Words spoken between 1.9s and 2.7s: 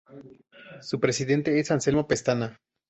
Pestana.